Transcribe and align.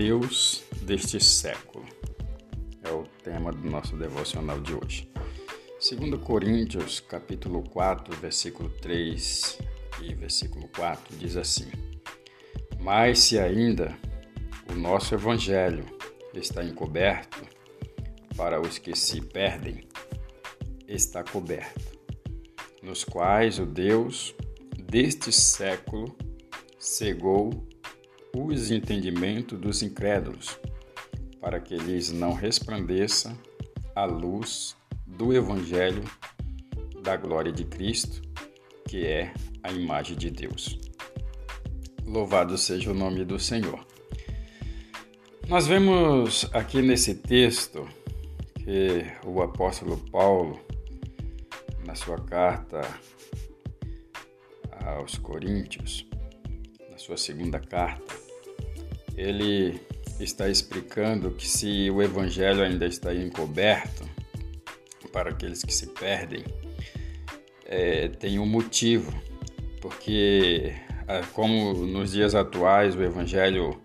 Deus 0.00 0.64
deste 0.80 1.22
século. 1.22 1.84
É 2.82 2.90
o 2.90 3.02
tema 3.22 3.52
do 3.52 3.68
nosso 3.68 3.98
devocional 3.98 4.58
de 4.58 4.72
hoje. 4.72 5.12
2 5.78 6.18
Coríntios, 6.22 7.00
capítulo 7.00 7.62
4, 7.64 8.16
versículo 8.16 8.70
3 8.80 9.58
e 10.00 10.14
versículo 10.14 10.66
4 10.74 11.14
diz 11.18 11.36
assim: 11.36 11.70
Mas 12.80 13.18
se 13.18 13.38
ainda 13.38 13.94
o 14.72 14.74
nosso 14.74 15.14
evangelho 15.14 15.84
está 16.32 16.64
encoberto 16.64 17.46
para 18.38 18.58
os 18.58 18.78
que 18.78 18.96
se 18.96 19.20
perdem, 19.20 19.86
está 20.88 21.22
coberto, 21.22 21.98
nos 22.82 23.04
quais 23.04 23.58
o 23.58 23.66
Deus 23.66 24.34
deste 24.78 25.30
século 25.30 26.16
cegou 26.78 27.68
os 28.34 28.70
entendimentos 28.70 29.58
dos 29.58 29.82
incrédulos, 29.82 30.58
para 31.40 31.60
que 31.60 31.76
lhes 31.76 32.12
não 32.12 32.32
resplandeça 32.32 33.36
a 33.94 34.04
luz 34.04 34.76
do 35.06 35.32
Evangelho 35.32 36.04
da 37.02 37.16
glória 37.16 37.52
de 37.52 37.64
Cristo, 37.64 38.20
que 38.88 39.06
é 39.06 39.32
a 39.62 39.72
imagem 39.72 40.16
de 40.16 40.30
Deus. 40.30 40.78
Louvado 42.04 42.56
seja 42.58 42.90
o 42.90 42.94
nome 42.94 43.24
do 43.24 43.38
Senhor. 43.38 43.86
Nós 45.48 45.66
vemos 45.66 46.48
aqui 46.52 46.80
nesse 46.82 47.14
texto 47.14 47.88
que 48.54 49.04
o 49.26 49.42
apóstolo 49.42 49.96
Paulo, 50.10 50.60
na 51.84 51.94
sua 51.94 52.18
carta 52.18 52.82
aos 54.84 55.16
Coríntios, 55.18 56.06
na 56.90 56.98
sua 56.98 57.16
segunda 57.16 57.58
carta, 57.58 58.19
ele 59.20 59.78
está 60.18 60.48
explicando 60.48 61.30
que 61.32 61.46
se 61.46 61.90
o 61.90 62.02
evangelho 62.02 62.62
ainda 62.62 62.86
está 62.86 63.14
encoberto 63.14 64.08
para 65.12 65.30
aqueles 65.30 65.62
que 65.62 65.74
se 65.74 65.88
perdem, 65.88 66.44
é, 67.66 68.08
tem 68.08 68.38
um 68.38 68.46
motivo, 68.46 69.12
porque 69.80 70.72
é, 71.06 71.20
como 71.34 71.74
nos 71.74 72.12
dias 72.12 72.34
atuais 72.34 72.96
o 72.96 73.02
evangelho 73.02 73.78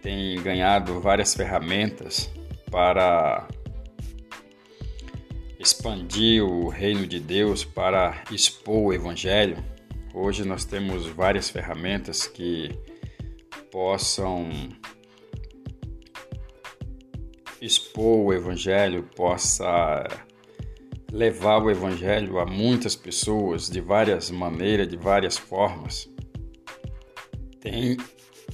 tem 0.00 0.40
ganhado 0.42 1.00
várias 1.00 1.34
ferramentas 1.34 2.30
para 2.70 3.46
expandir 5.58 6.42
o 6.42 6.68
reino 6.68 7.06
de 7.06 7.20
Deus, 7.20 7.62
para 7.62 8.24
expor 8.30 8.86
o 8.86 8.92
evangelho. 8.94 9.62
Hoje 10.14 10.44
nós 10.44 10.64
temos 10.64 11.06
várias 11.06 11.50
ferramentas 11.50 12.26
que 12.26 12.70
possam 13.70 14.50
expor 17.60 18.26
o 18.26 18.32
Evangelho, 18.32 19.08
possa 19.14 20.04
levar 21.12 21.62
o 21.62 21.70
Evangelho 21.70 22.38
a 22.38 22.46
muitas 22.46 22.96
pessoas 22.96 23.68
de 23.68 23.80
várias 23.80 24.30
maneiras, 24.30 24.88
de 24.88 24.96
várias 24.96 25.36
formas. 25.36 26.08
Tem 27.60 27.96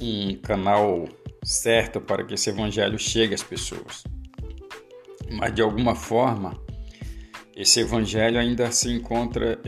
um 0.00 0.36
canal 0.36 1.08
certo 1.45 2.01
para 2.01 2.25
que 2.25 2.34
esse 2.34 2.51
Evangelho 2.51 2.98
chegue 2.98 3.34
às 3.34 3.42
pessoas. 3.42 4.03
Mas 5.30 5.55
de 5.55 5.62
alguma 5.62 5.95
forma, 5.95 6.61
esse 7.55 7.80
Evangelho 7.80 8.39
ainda 8.39 8.70
se 8.73 8.91
encontra 8.91 9.61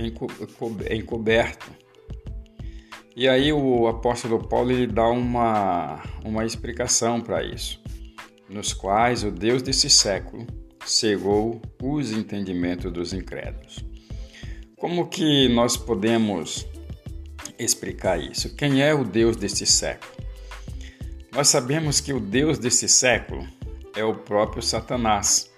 encoberto 0.91 1.88
e 3.19 3.27
aí 3.27 3.53
o 3.53 3.89
apóstolo 3.89 4.39
Paulo 4.47 4.71
ele 4.71 4.87
dá 4.87 5.09
uma, 5.09 6.01
uma 6.25 6.47
explicação 6.47 7.21
para 7.21 7.43
isso, 7.43 7.83
nos 8.49 8.73
quais 8.73 9.25
o 9.25 9.33
Deus 9.33 9.61
desse 9.61 9.91
século 9.91 10.47
cegou 10.87 11.61
os 11.83 12.13
entendimentos 12.13 12.93
dos 12.93 13.13
incrédulos. 13.13 13.85
Como 14.77 15.09
que 15.09 15.49
nós 15.49 15.77
podemos 15.77 16.65
explicar 17.59 18.21
isso? 18.21 18.55
Quem 18.55 18.85
é 18.85 18.95
o 18.95 19.03
Deus 19.03 19.37
desse 19.37 19.67
século? 19.67 20.13
Nós 21.35 21.49
sabemos 21.49 22.01
que 22.01 22.13
o 22.13 22.21
Deus 22.21 22.57
desse 22.57 22.89
século 22.89 23.45
é 23.97 24.05
o 24.05 24.15
próprio 24.15 24.63
Satanás, 24.63 25.51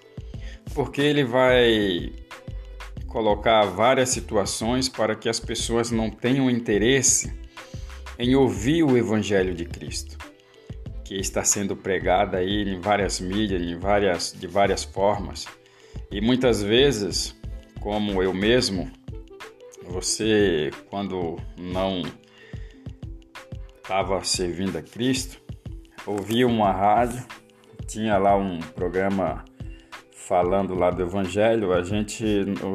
porque 0.73 1.03
ele 1.03 1.25
vai 1.25 2.11
colocar 3.07 3.67
várias 3.67 4.09
situações 4.09 4.89
para 4.89 5.15
que 5.15 5.29
as 5.29 5.39
pessoas 5.39 5.91
não 5.91 6.09
tenham 6.09 6.49
interesse 6.49 7.39
em 8.21 8.35
ouvir 8.35 8.83
o 8.83 8.99
Evangelho 8.99 9.55
de 9.55 9.65
Cristo, 9.65 10.19
que 11.03 11.15
está 11.15 11.43
sendo 11.43 11.75
pregado 11.75 12.37
aí 12.37 12.69
em 12.69 12.79
várias 12.79 13.19
mídias, 13.19 13.63
em 13.63 13.79
várias, 13.79 14.37
de 14.39 14.47
várias 14.47 14.85
formas. 14.85 15.47
E 16.11 16.21
muitas 16.21 16.63
vezes, 16.63 17.35
como 17.81 18.23
eu 18.23 18.35
mesmo, 18.35 18.93
você, 19.85 20.71
quando 20.91 21.39
não 21.57 22.03
estava 23.79 24.23
servindo 24.23 24.77
a 24.77 24.83
Cristo, 24.83 25.41
ouvia 26.05 26.47
uma 26.47 26.71
rádio, 26.71 27.25
tinha 27.87 28.19
lá 28.19 28.37
um 28.37 28.61
programa 28.61 29.47
falando 30.31 30.77
lá 30.77 30.91
do 30.91 31.03
Evangelho, 31.03 31.73
a 31.73 31.83
gente 31.83 32.25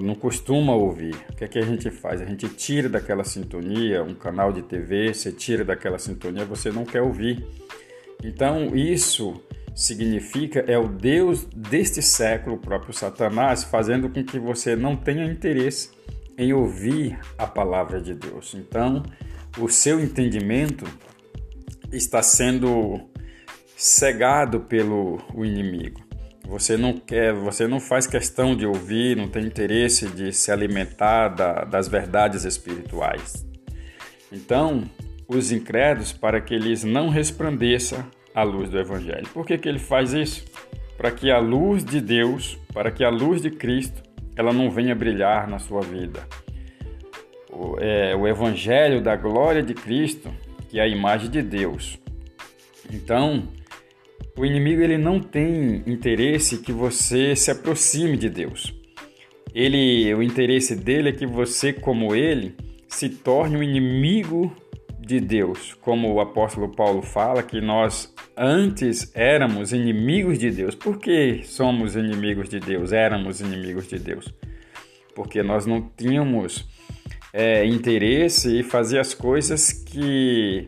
não 0.03 0.13
costuma 0.13 0.75
ouvir. 0.75 1.16
O 1.29 1.38
que 1.38 1.45
é 1.45 1.47
que 1.47 1.57
a 1.57 1.61
gente 1.61 1.89
faz? 1.89 2.21
A 2.21 2.25
gente 2.25 2.49
tira 2.49 2.89
daquela 2.89 3.23
sintonia, 3.23 4.03
um 4.03 4.13
canal 4.13 4.51
de 4.51 4.61
TV, 4.61 5.13
você 5.13 5.31
tira 5.31 5.63
daquela 5.63 5.97
sintonia, 5.97 6.44
você 6.44 6.69
não 6.69 6.83
quer 6.83 7.01
ouvir. 7.01 7.47
Então, 8.21 8.75
isso 8.75 9.41
significa 9.73 10.65
é 10.67 10.77
o 10.77 10.89
Deus 10.89 11.45
deste 11.45 12.01
século, 12.01 12.57
o 12.57 12.59
próprio 12.59 12.94
Satanás, 12.94 13.63
fazendo 13.63 14.09
com 14.09 14.21
que 14.21 14.38
você 14.38 14.75
não 14.75 14.97
tenha 14.97 15.23
interesse 15.23 15.91
em 16.38 16.51
ouvir 16.51 17.17
a 17.38 17.47
palavra 17.47 18.01
de 18.01 18.13
Deus. 18.13 18.53
Então, 18.53 19.01
o 19.57 19.69
seu 19.69 20.01
entendimento 20.01 20.85
está 21.89 22.21
sendo 22.21 22.99
cegado 23.77 24.59
pelo 24.59 25.21
o 25.33 25.45
inimigo. 25.45 26.04
Você 26.47 26.78
não 26.78 26.94
quer, 26.94 27.33
você 27.33 27.67
não 27.67 27.79
faz 27.79 28.06
questão 28.06 28.56
de 28.56 28.66
ouvir, 28.66 29.17
não 29.17 29.28
tem 29.28 29.45
interesse 29.45 30.07
de 30.07 30.31
se 30.31 30.51
alimentar 30.51 31.29
da, 31.29 31.63
das 31.66 31.88
verdades 31.88 32.45
espirituais. 32.45 33.45
Então, 34.31 34.83
os 35.28 35.51
incrédulos, 35.51 36.13
para 36.13 36.39
que 36.39 36.53
eles 36.53 36.83
não 36.83 37.09
resplandeça 37.09 38.06
a 38.33 38.44
luz 38.44 38.69
do 38.69 38.79
Evangelho. 38.79 39.28
Por 39.33 39.45
que, 39.45 39.57
que 39.57 39.67
ele 39.67 39.79
faz 39.79 40.13
isso? 40.13 40.45
Para 40.97 41.11
que 41.11 41.31
a 41.31 41.39
luz 41.39 41.83
de 41.83 42.00
Deus, 42.00 42.57
para 42.73 42.91
que 42.91 43.03
a 43.03 43.09
luz 43.09 43.41
de 43.41 43.50
Cristo, 43.50 44.03
ela 44.35 44.53
não 44.53 44.69
venha 44.69 44.94
brilhar 44.94 45.47
na 45.47 45.57
sua 45.57 45.81
vida. 45.81 46.27
O, 47.50 47.79
é, 47.79 48.16
o 48.16 48.27
Evangelho 48.27 49.01
da 49.01 49.16
glória 49.16 49.63
de 49.63 49.73
Cristo, 49.73 50.31
que 50.69 50.79
é 50.79 50.83
a 50.83 50.88
imagem 50.88 51.29
de 51.29 51.41
Deus. 51.41 51.97
Então, 52.91 53.47
o 54.38 54.46
inimigo 54.46 54.81
ele 54.81 54.97
não 54.97 55.19
tem 55.19 55.84
interesse 55.85 56.62
que 56.62 56.72
você 56.72 57.35
se 57.35 57.50
aproxime 57.50 58.18
de 58.18 58.29
Deus. 58.29 58.73
Ele, 59.53 60.13
o 60.13 60.22
interesse 60.22 60.75
dele 60.75 61.09
é 61.09 61.13
que 61.13 61.25
você, 61.25 61.72
como 61.72 62.13
ele, 62.13 62.56
se 62.88 63.07
torne 63.07 63.56
um 63.56 63.63
inimigo 63.63 64.53
de 65.00 65.19
Deus, 65.19 65.74
como 65.75 66.12
o 66.12 66.19
apóstolo 66.19 66.68
Paulo 66.68 67.01
fala 67.01 67.44
que 67.44 67.62
nós 67.62 68.13
antes 68.35 69.16
éramos 69.16 69.72
inimigos 69.72 70.40
de 70.40 70.51
Deus. 70.51 70.75
Por 70.75 71.00
que 71.00 71.41
somos 71.44 71.95
inimigos 71.95 72.50
de 72.50 72.59
Deus? 72.59 72.91
Éramos 72.91 73.40
inimigos 73.40 73.88
de 73.88 74.00
Deus. 74.00 74.34
Porque 75.16 75.41
nós 75.41 75.66
não 75.66 75.90
tínhamos 75.95 76.68
é, 77.31 77.66
interesse 77.66 78.57
em 78.57 78.63
fazer 78.63 79.00
as 79.00 79.13
coisas 79.13 79.71
que 79.71 80.65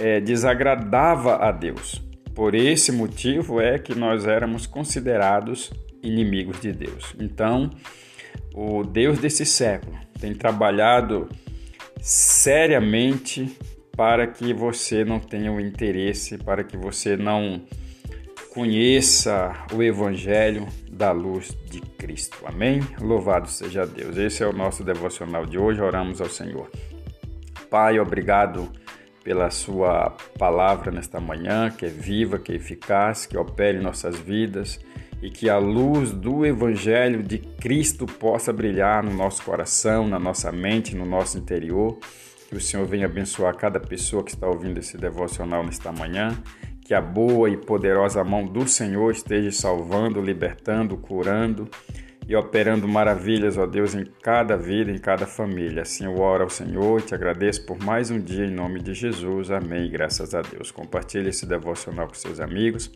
é, 0.00 0.20
desagradava 0.20 1.36
a 1.36 1.52
Deus. 1.52 2.07
Por 2.38 2.54
esse 2.54 2.92
motivo 2.92 3.60
é 3.60 3.80
que 3.80 3.96
nós 3.96 4.24
éramos 4.24 4.64
considerados 4.64 5.72
inimigos 6.00 6.60
de 6.60 6.72
Deus. 6.72 7.12
Então, 7.18 7.68
o 8.54 8.84
Deus 8.84 9.18
desse 9.18 9.44
século 9.44 9.98
tem 10.20 10.32
trabalhado 10.32 11.28
seriamente 12.00 13.58
para 13.96 14.24
que 14.24 14.54
você 14.54 15.04
não 15.04 15.18
tenha 15.18 15.50
o 15.50 15.60
interesse, 15.60 16.38
para 16.38 16.62
que 16.62 16.76
você 16.76 17.16
não 17.16 17.60
conheça 18.54 19.52
o 19.74 19.82
Evangelho 19.82 20.64
da 20.92 21.10
luz 21.10 21.58
de 21.68 21.80
Cristo. 21.80 22.38
Amém? 22.46 22.78
Louvado 23.00 23.48
seja 23.48 23.84
Deus. 23.84 24.16
Esse 24.16 24.44
é 24.44 24.46
o 24.46 24.52
nosso 24.52 24.84
devocional 24.84 25.44
de 25.44 25.58
hoje. 25.58 25.80
Oramos 25.80 26.20
ao 26.20 26.30
Senhor. 26.30 26.70
Pai, 27.68 27.98
obrigado 27.98 28.70
pela 29.22 29.50
sua 29.50 30.16
palavra 30.38 30.90
nesta 30.90 31.20
manhã, 31.20 31.70
que 31.70 31.86
é 31.86 31.88
viva, 31.88 32.38
que 32.38 32.52
é 32.52 32.56
eficaz, 32.56 33.26
que 33.26 33.36
opere 33.36 33.78
em 33.78 33.82
nossas 33.82 34.18
vidas 34.18 34.80
e 35.22 35.30
que 35.30 35.50
a 35.50 35.58
luz 35.58 36.12
do 36.12 36.46
Evangelho 36.46 37.22
de 37.22 37.38
Cristo 37.38 38.06
possa 38.06 38.52
brilhar 38.52 39.02
no 39.02 39.12
nosso 39.12 39.42
coração, 39.42 40.06
na 40.06 40.18
nossa 40.18 40.52
mente, 40.52 40.94
no 40.94 41.04
nosso 41.04 41.36
interior. 41.38 41.98
Que 42.48 42.56
o 42.56 42.60
Senhor 42.60 42.86
venha 42.86 43.06
abençoar 43.06 43.54
cada 43.56 43.78
pessoa 43.78 44.24
que 44.24 44.30
está 44.30 44.46
ouvindo 44.46 44.78
esse 44.78 44.96
devocional 44.96 45.62
nesta 45.62 45.92
manhã, 45.92 46.40
que 46.80 46.94
a 46.94 47.00
boa 47.00 47.50
e 47.50 47.56
poderosa 47.56 48.24
mão 48.24 48.46
do 48.46 48.66
Senhor 48.66 49.10
esteja 49.10 49.50
salvando, 49.50 50.22
libertando, 50.22 50.96
curando 50.96 51.68
e 52.28 52.36
operando 52.36 52.86
maravilhas, 52.86 53.56
ó 53.56 53.66
Deus, 53.66 53.94
em 53.94 54.04
cada 54.22 54.54
vida, 54.54 54.90
em 54.90 54.98
cada 54.98 55.26
família. 55.26 55.80
Assim 55.80 56.04
eu 56.04 56.20
oro 56.20 56.44
ao 56.44 56.50
Senhor 56.50 57.00
te 57.00 57.14
agradeço 57.14 57.64
por 57.64 57.78
mais 57.82 58.10
um 58.10 58.20
dia 58.20 58.44
em 58.44 58.50
nome 58.50 58.80
de 58.80 58.92
Jesus. 58.92 59.50
Amém. 59.50 59.90
Graças 59.90 60.34
a 60.34 60.42
Deus. 60.42 60.70
Compartilhe 60.70 61.30
esse 61.30 61.46
devocional 61.46 62.06
com 62.06 62.14
seus 62.14 62.38
amigos 62.38 62.92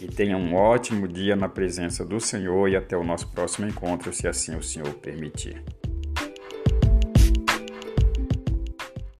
e 0.00 0.06
tenha 0.08 0.38
um 0.38 0.54
ótimo 0.54 1.06
dia 1.06 1.36
na 1.36 1.46
presença 1.46 2.06
do 2.06 2.18
Senhor 2.18 2.70
e 2.70 2.76
até 2.76 2.96
o 2.96 3.04
nosso 3.04 3.28
próximo 3.28 3.68
encontro, 3.68 4.14
se 4.14 4.26
assim 4.26 4.56
o 4.56 4.62
Senhor 4.62 4.94
permitir. 4.94 5.62